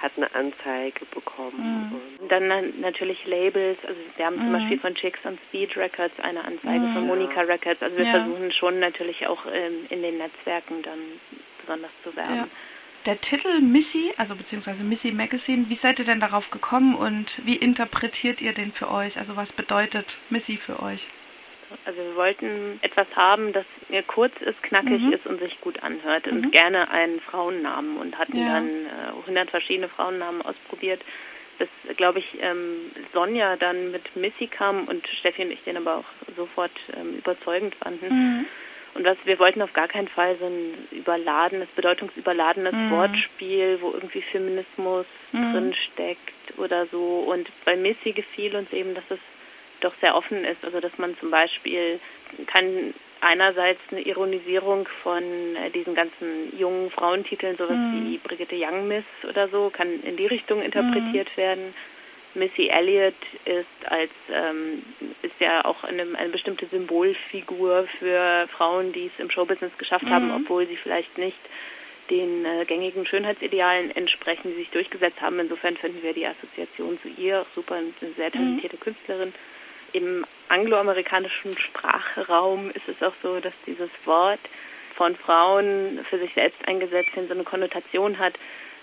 hat 0.02 0.10
eine 0.16 0.34
Anzeige 0.34 1.06
bekommen. 1.06 1.90
Mhm. 2.18 2.22
Und 2.22 2.32
dann 2.32 2.80
natürlich 2.80 3.24
Labels, 3.26 3.78
also 3.86 3.98
wir 4.16 4.26
haben 4.26 4.36
mhm. 4.38 4.40
zum 4.40 4.52
Beispiel 4.54 4.78
von 4.80 4.94
Chicks 4.96 5.20
und 5.22 5.38
Speed 5.48 5.76
Records 5.76 6.18
eine 6.18 6.44
Anzeige, 6.44 6.80
mhm. 6.80 6.94
von 6.94 7.06
Monika 7.06 7.42
Records. 7.42 7.80
Also 7.80 7.96
wir 7.96 8.04
ja. 8.04 8.10
versuchen 8.10 8.50
schon 8.50 8.80
natürlich 8.80 9.24
auch 9.28 9.46
ähm, 9.46 9.86
in 9.88 10.02
den 10.02 10.18
Netzwerken 10.18 10.82
dann 10.82 10.98
besonders 11.60 11.92
zu 12.02 12.14
werben. 12.16 12.36
Ja. 12.36 12.48
Der 13.06 13.20
Titel 13.20 13.60
Missy, 13.60 14.12
also 14.16 14.34
beziehungsweise 14.34 14.84
Missy 14.84 15.12
Magazine, 15.12 15.66
wie 15.68 15.74
seid 15.74 15.98
ihr 15.98 16.04
denn 16.04 16.20
darauf 16.20 16.50
gekommen 16.50 16.94
und 16.94 17.40
wie 17.44 17.56
interpretiert 17.56 18.42
ihr 18.42 18.52
den 18.52 18.72
für 18.72 18.90
euch? 18.90 19.16
Also 19.16 19.36
was 19.36 19.52
bedeutet 19.52 20.18
Missy 20.28 20.56
für 20.56 20.82
euch? 20.82 21.06
Also 21.84 21.98
wir 22.00 22.16
wollten 22.16 22.78
etwas 22.82 23.06
haben, 23.16 23.52
das 23.52 23.64
mir 23.88 24.02
kurz 24.02 24.32
ist, 24.40 24.62
knackig 24.62 25.00
mhm. 25.00 25.12
ist 25.12 25.26
und 25.26 25.40
sich 25.40 25.60
gut 25.60 25.82
anhört 25.82 26.26
und 26.28 26.46
mhm. 26.46 26.50
gerne 26.50 26.90
einen 26.90 27.20
Frauennamen 27.20 27.96
und 27.96 28.18
hatten 28.18 28.38
ja. 28.38 28.54
dann 28.54 28.68
äh, 28.68 29.20
100 29.20 29.50
verschiedene 29.50 29.88
Frauennamen 29.88 30.42
ausprobiert, 30.42 31.00
bis, 31.58 31.68
glaube 31.96 32.18
ich, 32.20 32.26
ähm, 32.40 32.92
Sonja 33.12 33.56
dann 33.56 33.90
mit 33.90 34.14
Missy 34.14 34.46
kam 34.46 34.84
und 34.84 35.06
Steffi 35.20 35.42
und 35.42 35.50
ich 35.50 35.62
den 35.64 35.76
aber 35.76 35.98
auch 35.98 36.34
sofort 36.36 36.72
ähm, 36.96 37.16
überzeugend 37.18 37.74
fanden. 37.76 38.08
Mhm. 38.08 38.46
Und 38.96 39.04
was 39.04 39.18
wir 39.24 39.38
wollten 39.38 39.60
auf 39.60 39.72
gar 39.74 39.88
keinen 39.88 40.08
Fall 40.08 40.36
so 40.38 40.46
ein 40.46 40.88
überladenes, 40.90 41.68
bedeutungsüberladenes 41.76 42.72
mhm. 42.72 42.90
Wortspiel, 42.90 43.78
wo 43.82 43.90
irgendwie 43.90 44.22
Feminismus 44.22 45.06
mhm. 45.32 45.52
drin 45.52 45.74
steckt 45.74 46.58
oder 46.58 46.86
so. 46.86 47.26
Und 47.28 47.50
bei 47.66 47.76
Missy 47.76 48.12
gefiel 48.12 48.56
uns 48.56 48.72
eben, 48.72 48.94
dass 48.94 49.04
es 49.10 49.18
doch 49.80 49.92
sehr 50.00 50.16
offen 50.16 50.44
ist. 50.44 50.64
Also 50.64 50.80
dass 50.80 50.96
man 50.96 51.16
zum 51.18 51.30
Beispiel 51.30 52.00
kann 52.46 52.94
einerseits 53.20 53.80
eine 53.90 54.00
Ironisierung 54.00 54.88
von 55.02 55.22
äh, 55.22 55.70
diesen 55.70 55.94
ganzen 55.94 56.58
jungen 56.58 56.90
Frauentiteln, 56.90 57.56
sowas 57.56 57.76
mhm. 57.76 58.10
wie 58.10 58.18
Brigitte 58.18 58.56
Young 58.58 58.88
Miss 58.88 59.04
oder 59.28 59.48
so, 59.48 59.70
kann 59.70 60.02
in 60.02 60.16
die 60.16 60.26
Richtung 60.26 60.62
interpretiert 60.62 61.28
mhm. 61.36 61.40
werden. 61.40 61.74
Missy 62.36 62.68
Elliott 62.68 63.14
ist 63.44 63.90
als 63.90 64.10
ähm, 64.32 64.82
ist 65.22 65.38
ja 65.40 65.64
auch 65.64 65.82
eine, 65.84 66.06
eine 66.16 66.28
bestimmte 66.28 66.66
Symbolfigur 66.66 67.88
für 67.98 68.48
Frauen, 68.56 68.92
die 68.92 69.06
es 69.06 69.18
im 69.18 69.30
Showbusiness 69.30 69.76
geschafft 69.78 70.04
mhm. 70.04 70.10
haben, 70.10 70.30
obwohl 70.34 70.66
sie 70.66 70.76
vielleicht 70.76 71.18
nicht 71.18 71.38
den 72.10 72.44
äh, 72.44 72.64
gängigen 72.66 73.04
Schönheitsidealen 73.06 73.90
entsprechen, 73.96 74.52
die 74.52 74.58
sich 74.58 74.70
durchgesetzt 74.70 75.20
haben. 75.20 75.40
Insofern 75.40 75.76
finden 75.76 76.02
wir 76.02 76.12
die 76.12 76.26
Assoziation 76.26 76.98
zu 77.02 77.08
ihr 77.08 77.40
auch 77.40 77.54
super, 77.54 77.74
eine 77.74 77.92
sehr 78.16 78.30
talentierte 78.30 78.76
mhm. 78.76 78.80
Künstlerin 78.80 79.34
im 79.96 80.26
angloamerikanischen 80.48 81.56
Sprachraum 81.58 82.70
ist 82.70 82.88
es 82.88 83.02
auch 83.02 83.14
so, 83.22 83.40
dass 83.40 83.54
dieses 83.66 83.90
Wort 84.04 84.40
von 84.94 85.16
Frauen 85.16 86.04
für 86.08 86.18
sich 86.18 86.32
selbst 86.34 86.58
eingesetzt 86.66 87.10
in 87.16 87.28
so 87.28 87.34
eine 87.34 87.44
Konnotation 87.44 88.18
hat. 88.18 88.34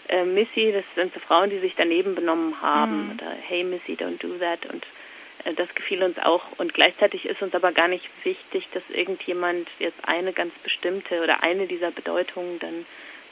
Äh, 0.10 0.26
Missy, 0.26 0.72
das 0.72 0.86
sind 0.96 1.14
so 1.14 1.20
Frauen, 1.20 1.50
die 1.50 1.60
sich 1.60 1.74
daneben 1.76 2.16
benommen 2.16 2.62
haben. 2.62 3.06
Mhm. 3.06 3.12
Oder 3.14 3.32
Hey 3.48 3.64
Missy, 3.64 3.94
don't 3.94 4.20
do 4.20 4.38
that. 4.40 4.66
Und 4.72 4.86
äh, 5.46 5.54
das 5.54 5.74
gefiel 5.76 6.04
uns 6.04 6.18
auch. 6.20 6.44
Und 6.58 6.74
gleichzeitig 6.74 7.26
ist 7.26 7.42
uns 7.42 7.54
aber 7.54 7.72
gar 7.72 7.88
nicht 7.88 8.06
wichtig, 8.24 8.68
dass 8.74 8.84
irgendjemand 8.90 9.68
jetzt 9.80 9.98
eine 10.04 10.34
ganz 10.34 10.54
bestimmte 10.64 11.22
oder 11.22 11.44
eine 11.44 11.68
dieser 11.68 11.92
Bedeutungen 11.92 12.60
dann 12.60 12.86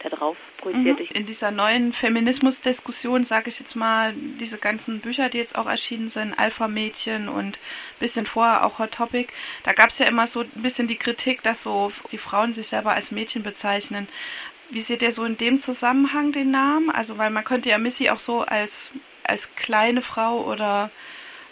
darauf 0.10 0.38
projiziert. 0.58 1.00
Mhm. 1.00 1.16
In 1.16 1.25
dieser 1.25 1.51
neuen 1.51 1.94
Feminismusdiskussion, 1.94 3.25
sage 3.25 3.50
ich 3.50 3.60
jetzt 3.60 3.75
mal, 3.75 4.13
diese 4.16 4.58
ganzen 4.58 5.00
Bücher, 5.00 5.30
die 5.30 5.38
jetzt 5.38 5.56
auch 5.56 5.68
erschienen 5.68 6.10
sind, 6.10 6.34
Alpha-Mädchen 6.34 7.30
und 7.30 7.58
ein 7.58 8.00
bisschen 8.00 8.25
vorher 8.25 8.66
auch 8.66 8.80
Hot 8.80 8.94
Topic, 8.94 9.32
da 9.63 9.74
gab 9.74 9.90
es 9.90 10.00
ja 10.00 10.08
immer 10.08 10.28
so 10.28 10.42
ein 10.42 10.62
bisschen 10.62 10.88
die 10.88 10.96
Kritik, 10.96 11.44
dass 11.44 11.63
so 11.63 11.92
die 12.12 12.18
Frauen 12.18 12.54
sich 12.54 12.68
selber 12.68 12.94
als 12.94 13.12
Mädchen 13.12 13.44
bezeichnen. 13.44 14.08
Wie 14.72 14.82
seht 14.82 15.01
ihr 15.01 15.12
so 15.12 15.24
in 15.25 15.38
dem 15.38 15.60
Zusammenhang 15.60 16.32
den 16.32 16.50
Namen? 16.50 16.90
Also, 16.90 17.18
weil 17.18 17.30
man 17.30 17.44
könnte 17.44 17.70
ja 17.70 17.78
Missy 17.78 18.10
auch 18.10 18.20
so 18.20 18.42
als, 18.42 18.92
als 19.24 19.54
kleine 19.56 20.01
Frau 20.01 20.46
oder 20.46 20.92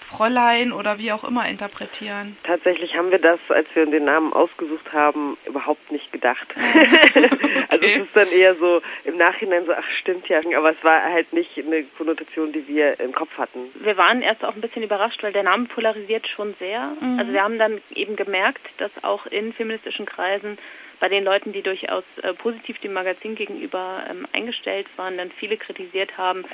Fräulein 0.09 0.71
oder 0.71 0.97
wie 0.97 1.11
auch 1.11 1.23
immer 1.23 1.47
interpretieren. 1.47 2.35
Tatsächlich 2.43 2.95
haben 2.95 3.11
wir 3.11 3.19
das, 3.19 3.39
als 3.49 3.67
wir 3.75 3.85
den 3.85 4.05
Namen 4.05 4.33
ausgesucht 4.33 4.91
haben, 4.91 5.37
überhaupt 5.45 5.91
nicht 5.91 6.11
gedacht. 6.11 6.47
okay. 6.55 7.29
Also 7.69 7.85
es 7.85 7.97
ist 7.97 8.15
dann 8.15 8.29
eher 8.29 8.55
so 8.55 8.81
im 9.03 9.17
Nachhinein 9.17 9.65
so, 9.65 9.73
ach 9.73 9.85
stimmt 9.99 10.27
ja, 10.27 10.39
aber 10.57 10.71
es 10.71 10.83
war 10.83 11.03
halt 11.03 11.31
nicht 11.33 11.57
eine 11.57 11.83
Konnotation, 11.97 12.51
die 12.51 12.67
wir 12.67 12.99
im 12.99 13.13
Kopf 13.13 13.37
hatten. 13.37 13.69
Wir 13.75 13.95
waren 13.95 14.21
erst 14.21 14.43
auch 14.43 14.55
ein 14.55 14.61
bisschen 14.61 14.81
überrascht, 14.81 15.21
weil 15.21 15.33
der 15.33 15.43
Name 15.43 15.65
polarisiert 15.65 16.27
schon 16.27 16.55
sehr. 16.57 16.95
Mhm. 16.99 17.19
Also 17.19 17.31
wir 17.31 17.43
haben 17.43 17.59
dann 17.59 17.79
eben 17.93 18.15
gemerkt, 18.15 18.65
dass 18.77 18.91
auch 19.03 19.27
in 19.27 19.53
feministischen 19.53 20.07
Kreisen 20.07 20.57
bei 20.99 21.09
den 21.09 21.23
Leuten, 21.23 21.53
die 21.53 21.61
durchaus 21.61 22.03
äh, 22.21 22.33
positiv 22.33 22.77
dem 22.79 22.93
Magazin 22.93 23.35
gegenüber 23.35 24.03
ähm, 24.09 24.27
eingestellt 24.33 24.87
waren, 24.97 25.17
dann 25.17 25.31
viele 25.31 25.57
kritisiert 25.57 26.17
haben, 26.17 26.45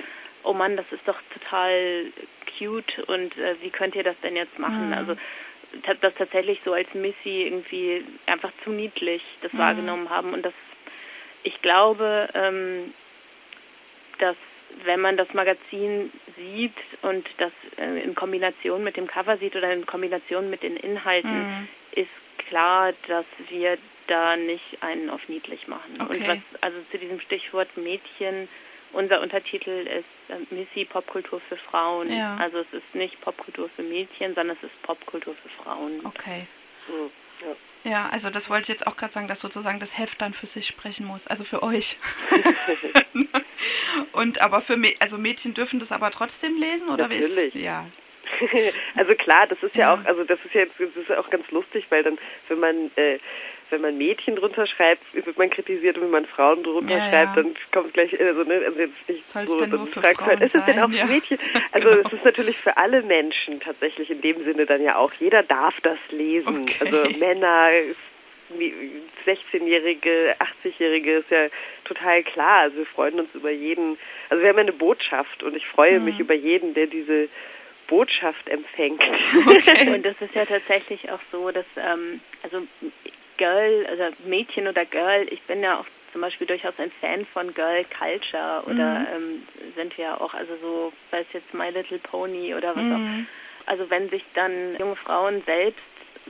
oh 0.44 0.54
Mann, 0.54 0.78
das 0.78 0.86
ist 0.92 1.08
doch 1.08 1.20
total 1.34 2.06
cute 2.58 3.00
und 3.08 3.38
äh, 3.38 3.56
wie 3.62 3.70
könnt 3.70 3.96
ihr 3.96 4.04
das 4.04 4.20
denn 4.22 4.36
jetzt 4.36 4.58
machen? 4.60 4.88
Mhm. 4.88 4.94
Also 4.94 5.16
das 6.02 6.14
tatsächlich 6.16 6.62
so 6.64 6.74
als 6.74 6.94
Missy 6.94 7.44
irgendwie 7.44 8.06
einfach 8.28 8.52
zu 8.64 8.70
niedlich 8.70 9.22
das 9.42 9.52
mhm. 9.52 9.58
wahrgenommen 9.58 10.10
haben 10.10 10.34
und 10.34 10.44
das 10.44 10.54
ich 11.44 11.62
glaube, 11.62 12.28
ähm, 12.34 12.94
dass 14.18 14.36
wenn 14.84 15.00
man 15.00 15.16
das 15.16 15.32
Magazin 15.34 16.12
sieht 16.38 16.76
und 17.02 17.28
das 17.38 17.52
äh, 17.78 18.04
in 18.04 18.16
Kombination 18.16 18.84
mit 18.84 18.98
dem 18.98 19.08
Cover 19.08 19.38
sieht 19.38 19.56
oder 19.56 19.72
in 19.72 19.86
Kombination 19.86 20.50
mit 20.50 20.64
den 20.64 20.76
Inhalten, 20.76 21.38
mhm. 21.38 21.68
ist 21.92 22.10
klar, 22.50 22.94
dass 23.08 23.26
wir 23.50 23.78
da 24.08 24.38
nicht 24.38 24.82
einen 24.82 25.10
auf 25.10 25.28
niedlich 25.28 25.68
machen. 25.68 26.00
Okay. 26.00 26.18
Und 26.18 26.28
was 26.28 26.62
also 26.62 26.78
zu 26.92 26.98
diesem 26.98 27.20
Stichwort 27.20 27.76
Mädchen 27.78 28.48
unser 28.96 29.22
Untertitel 29.22 29.88
ist 29.88 30.06
äh, 30.30 30.56
Missy 30.56 30.86
Popkultur 30.86 31.42
für 31.50 31.58
Frauen. 31.58 32.12
Ja. 32.12 32.38
Also 32.38 32.60
es 32.60 32.72
ist 32.72 32.96
nicht 32.96 33.20
Popkultur 33.22 33.70
für 33.76 33.84
Mädchen, 33.84 34.34
sondern 34.36 34.56
es 34.58 34.64
ist 34.64 34.82
Popkultur 34.84 35.36
für 35.36 35.50
Frauen. 35.64 36.06
Okay. 36.06 36.48
So, 36.88 37.12
ja. 37.46 37.92
ja. 37.92 38.10
also 38.10 38.30
das 38.30 38.50
wollte 38.50 38.64
ich 38.64 38.80
jetzt 38.80 38.88
auch 38.88 38.96
gerade 38.96 39.14
sagen, 39.14 39.28
dass 39.28 39.42
sozusagen 39.42 39.80
das 39.80 39.98
Heft 39.98 40.22
dann 40.22 40.34
für 40.34 40.48
sich 40.48 40.68
sprechen 40.68 41.06
muss, 41.06 41.28
also 41.28 41.44
für 41.44 41.62
euch. 41.62 41.98
Und 44.14 44.40
aber 44.40 44.62
für 44.62 44.78
also 45.00 45.18
Mädchen 45.18 45.54
dürfen 45.54 45.80
das 45.80 45.92
aber 45.92 46.12
trotzdem 46.12 46.58
lesen 46.58 46.90
oder 46.90 47.08
Natürlich. 47.08 47.36
wie 47.36 47.60
ist 47.60 47.66
ja. 47.66 47.86
also 48.96 49.14
klar, 49.16 49.48
das 49.48 49.62
ist 49.62 49.76
ja, 49.76 49.82
ja, 49.82 49.94
auch, 49.94 50.06
also 50.06 50.24
das 50.24 50.40
ist 50.44 50.54
ja 50.54 50.66
das 50.66 50.96
ist 50.96 51.12
auch 51.12 51.30
ganz 51.30 51.50
lustig, 51.52 51.86
weil 51.90 52.04
dann, 52.04 52.18
wenn 52.48 52.60
man 52.60 52.92
äh, 52.96 53.20
wenn 53.70 53.82
man 53.82 53.98
Mädchen 53.98 54.36
drunter 54.36 54.68
schreibt, 54.68 55.02
wird 55.14 55.38
man 55.38 55.50
kritisiert 55.50 55.98
und 55.98 56.04
wenn 56.04 56.12
man 56.12 56.26
Frauen 56.26 56.64
drunter 56.64 56.98
ja, 56.98 57.10
schreibt, 57.10 57.36
ja. 57.36 57.44
dann 57.44 57.56
kommt 57.72 57.94
gleich, 57.94 58.20
also, 58.20 58.44
ne, 58.44 58.62
also 58.66 58.80
jetzt 58.80 59.10
nicht 59.10 59.24
Soll's 59.24 59.50
so, 59.50 59.66
dann 59.66 59.88
fragt 59.88 60.26
man, 60.26 60.42
ist 60.42 60.56
es 60.56 60.66
denn 60.66 60.80
auch 60.80 60.90
für 60.90 61.06
Mädchen? 61.06 61.38
Also 61.72 61.90
es 61.90 62.14
ist 62.14 62.26
natürlich 62.26 62.58
für 62.58 62.78
alle 62.78 63.02
Menschen 63.02 63.60
tatsächlich 63.60 64.10
in 64.10 64.22
dem 64.22 64.44
Sinne 64.44 64.66
dann 64.66 64.82
ja 64.82 64.98
auch, 64.98 65.12
jeder 65.20 65.44
darf 65.44 65.74
das 65.82 65.98
lesen. 66.10 66.62
Okay. 66.64 66.76
Also 66.80 67.18
Männer, 67.18 67.70
16-Jährige, 69.26 70.36
80-Jährige 70.64 71.18
ist 71.18 71.32
ja 71.32 71.48
total 71.86 72.24
klar. 72.24 72.62
Also 72.62 72.78
wir 72.78 72.86
freuen 72.86 73.20
uns 73.20 73.34
über 73.34 73.52
jeden, 73.52 73.98
also 74.30 74.42
wir 74.42 74.50
haben 74.50 74.58
ja 74.58 74.64
eine 74.64 74.74
Botschaft 74.74 75.44
und 75.44 75.56
ich 75.56 75.66
freue 75.68 76.00
mhm. 76.00 76.06
mich 76.06 76.20
über 76.20 76.34
jeden, 76.34 76.74
der 76.74 76.88
diese 76.88 77.30
Botschaft 77.88 78.48
empfängt. 78.50 79.02
Okay. 79.48 79.94
Und 79.94 80.06
das 80.06 80.16
ist 80.22 80.34
ja 80.34 80.46
tatsächlich 80.46 81.12
auch 81.12 81.20
so, 81.32 81.52
dass 81.52 81.66
ähm, 81.78 82.22
also 82.44 82.64
Girl, 83.38 83.86
also 83.88 84.16
Mädchen 84.26 84.68
oder 84.68 84.86
Girl, 84.86 85.28
ich 85.32 85.42
bin 85.44 85.62
ja 85.62 85.80
auch 85.80 85.86
zum 86.12 86.22
Beispiel 86.22 86.48
durchaus 86.48 86.74
ein 86.78 86.92
Fan 87.02 87.26
von 87.34 87.54
Girl 87.54 87.86
Culture 87.86 88.64
oder 88.66 89.00
mhm. 89.00 89.08
ähm, 89.14 89.48
sind 89.76 89.98
wir 89.98 90.22
auch, 90.22 90.34
also 90.34 90.54
so, 90.62 90.94
sei 91.12 91.22
es 91.22 91.28
jetzt 91.34 91.54
My 91.54 91.70
Little 91.70 92.00
Pony 92.00 92.56
oder 92.56 92.76
was 92.76 92.84
mhm. 92.84 92.94
auch. 92.94 93.70
Also 93.70 93.90
wenn 93.90 94.10
sich 94.10 94.24
dann 94.34 94.78
junge 94.80 94.96
Frauen 94.96 95.42
selbst 95.46 95.82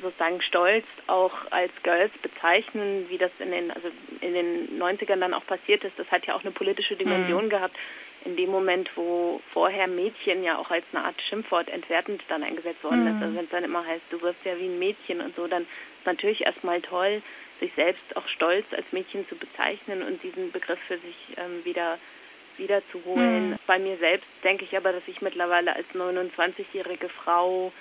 sozusagen 0.02 0.42
stolz 0.42 0.86
auch 1.08 1.34
als 1.52 1.72
Girls 1.84 2.12
bezeichnen, 2.22 3.06
wie 3.10 3.18
das 3.18 3.32
in 3.40 3.52
den, 3.52 3.72
also 3.72 3.90
in 4.22 4.34
den 4.34 4.82
90ern 4.82 5.20
dann 5.20 5.34
auch 5.34 5.46
passiert 5.46 5.84
ist, 5.84 5.98
das 5.98 6.10
hat 6.12 6.26
ja 6.26 6.36
auch 6.36 6.42
eine 6.42 6.52
politische 6.52 6.96
Dimension 6.96 7.46
mhm. 7.46 7.50
gehabt. 7.50 7.76
In 8.26 8.36
dem 8.36 8.50
Moment, 8.50 8.90
wo 8.96 9.40
vorher 9.54 9.88
Mädchen 9.88 10.44
ja 10.44 10.58
auch 10.58 10.72
als 10.72 10.84
eine 10.92 11.06
Art 11.06 11.22
Schimpfwort 11.30 11.70
entwertend 11.70 12.24
dann 12.28 12.42
eingesetzt 12.42 12.84
worden 12.84 13.06
ist, 13.06 13.18
mhm. 13.18 13.24
also 13.24 13.36
wenn 13.36 13.46
es 13.46 13.52
dann 13.52 13.64
immer 13.64 13.86
heißt, 13.86 14.02
du 14.10 14.20
wirst 14.22 14.44
ja 14.44 14.58
wie 14.58 14.66
ein 14.66 14.80
Mädchen 14.80 15.22
und 15.22 15.36
so, 15.36 15.46
dann 15.46 15.68
natürlich 16.06 16.46
erstmal 16.46 16.82
toll, 16.82 17.22
sich 17.60 17.72
selbst 17.76 18.16
auch 18.16 18.28
stolz 18.30 18.66
als 18.72 18.86
Mädchen 18.92 19.28
zu 19.30 19.36
bezeichnen 19.36 20.04
und 20.04 20.22
diesen 20.24 20.52
Begriff 20.52 20.80
für 20.88 20.98
sich 20.98 21.16
ähm, 21.38 21.64
wieder 21.64 21.98
wiederzuholen. 22.58 23.52
Mhm. 23.52 23.56
Bei 23.68 23.80
mir 23.80 23.98
selbst 23.98 24.28
denke 24.44 24.66
ich 24.66 24.76
aber, 24.76 24.94
dass 24.94 25.04
ich 25.08 25.22
mittlerweile 25.22 25.76
als 25.76 25.88
29-jährige 25.94 27.10
Frau 27.10 27.72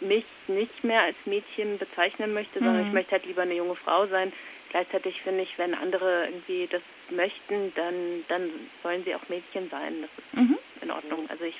mich 0.00 0.24
nicht 0.48 0.84
mehr 0.84 1.02
als 1.02 1.16
Mädchen 1.24 1.78
bezeichnen 1.78 2.34
möchte, 2.34 2.58
sondern 2.58 2.82
mhm. 2.82 2.86
ich 2.88 2.92
möchte 2.92 3.12
halt 3.12 3.26
lieber 3.26 3.42
eine 3.42 3.54
junge 3.54 3.76
Frau 3.76 4.06
sein. 4.06 4.32
Gleichzeitig 4.70 5.20
finde 5.22 5.42
ich, 5.42 5.56
wenn 5.56 5.74
andere 5.74 6.26
irgendwie 6.26 6.68
das 6.70 6.82
möchten, 7.10 7.72
dann, 7.76 8.24
dann 8.28 8.50
sollen 8.82 9.04
sie 9.04 9.14
auch 9.14 9.28
Mädchen 9.28 9.70
sein. 9.70 10.02
Das 10.02 10.10
ist 10.18 10.36
mhm. 10.36 10.58
in 10.82 10.90
Ordnung. 10.90 11.30
Also 11.30 11.44
ich 11.44 11.56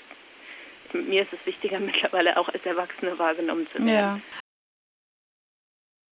mir 0.92 1.22
ist 1.22 1.32
es 1.32 1.44
wichtiger, 1.46 1.80
mittlerweile 1.80 2.36
auch 2.36 2.48
als 2.48 2.64
Erwachsene 2.64 3.18
wahrgenommen 3.18 3.66
zu 3.72 3.84
werden. 3.84 3.88
Ja, 3.88 4.20